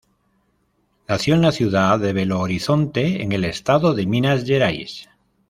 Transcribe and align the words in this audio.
Nació 1.07 1.35
en 1.35 1.43
la 1.43 1.51
ciudad 1.51 1.99
de 1.99 2.11
Belo 2.11 2.39
Horizonte, 2.39 3.21
en 3.21 3.33
el 3.33 3.45
estado 3.45 3.93
de 3.93 4.07
Minas 4.07 4.45
Gerais. 4.45 5.07